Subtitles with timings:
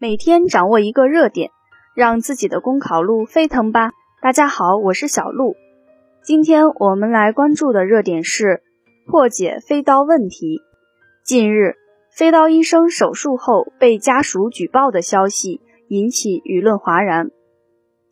[0.00, 1.50] 每天掌握一个热点，
[1.96, 3.90] 让自己的公考路沸腾吧！
[4.22, 5.56] 大家好，我是小鹿。
[6.22, 8.62] 今天我们来关注的热点是
[9.08, 10.60] 破解飞刀问题。
[11.24, 11.74] 近日，
[12.12, 17.32] 飞刀医生手术后被家属举报的消息引起舆论哗然。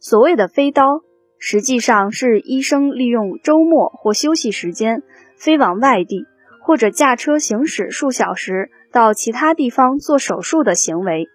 [0.01, 1.03] 所谓的飞刀，
[1.39, 5.05] 实际上是医生利用周末或休息时间
[5.37, 6.27] 飞往外地，
[6.65, 11.29] 或者驾车行驶数小时到其他地方做手术的行为。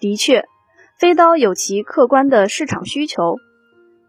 [0.00, 0.44] 的确，
[0.98, 3.36] 飞刀有其客观的市场需求。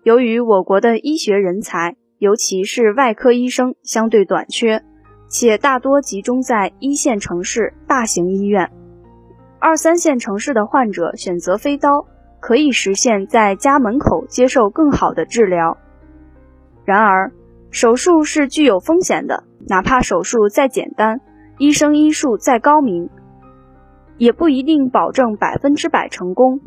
[0.03, 4.83] 由于我国的医学人才，尤其是外科医生相对短缺，
[5.29, 8.71] 且大多集中在一线城市大型医院，
[9.59, 12.05] 二三线城市的患者选择飞刀，
[12.39, 15.77] 可以实现在家门口接受更好的治疗。
[16.85, 17.31] 然而，
[17.71, 21.19] 手术是具有风险的，哪怕手术再简单，
[21.57, 23.09] 医生医术再高明。
[24.19, 26.59] 也不一定保证百分之百成功。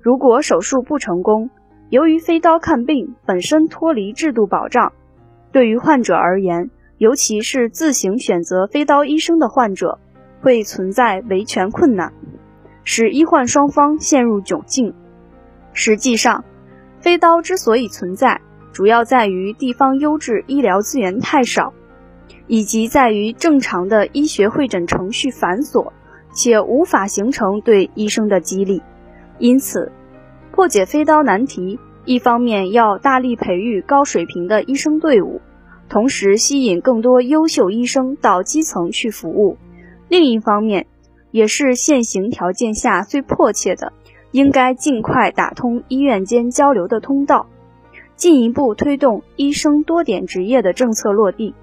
[0.00, 1.50] 如果手术不成功，
[1.90, 4.92] 由于飞刀看病本身脱离制度保障，
[5.52, 9.98] 对于患者而言，尤其是自行选择飞刀医生的患者，
[10.40, 12.12] 会存在维权困难，
[12.84, 14.94] 使医患双方陷入窘境。
[15.72, 16.44] 实际上，
[17.00, 18.40] 飞刀之所以存在，
[18.72, 21.72] 主要在于地方优质医疗资源太少，
[22.46, 25.90] 以及在于正常的医学会诊程序繁琐。
[26.32, 28.82] 且无法形成对医生的激励，
[29.38, 29.90] 因此，
[30.52, 35.40] 破解飞刀难题，一方面要大力培育高水平的医生队伍，
[35.88, 39.56] 同时吸引更多优秀医生到基层去服务；
[40.08, 40.86] 另一方面，
[41.30, 43.92] 也是现行条件下最迫切的，
[44.30, 47.46] 应该尽快打通医院间交流的通道，
[48.16, 51.54] 进一步推动医生多点执业的政策落地，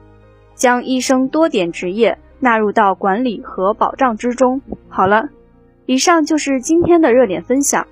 [0.54, 2.18] 将医生多点执业。
[2.40, 4.62] 纳入到管理和保障之中。
[4.88, 5.30] 好了，
[5.86, 7.88] 以上就是今天的热点分享。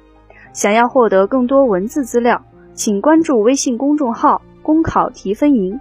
[0.54, 5.80] 想要获得更多文字资料，请关注微信公众号“公考提分营”。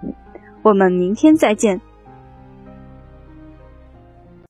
[0.62, 1.80] 我们明天再见。